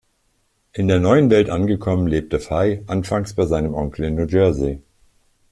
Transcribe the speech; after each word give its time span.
In 0.73 0.87
der 0.87 0.99
Neuen 0.99 1.29
Welt 1.29 1.51
angekommen, 1.51 2.07
lebte 2.07 2.39
Fey 2.39 2.81
anfangs 2.87 3.35
bei 3.35 3.45
seinem 3.45 3.75
Onkel 3.75 4.05
in 4.05 4.15
New 4.15 4.25
Jersey. 4.25 4.81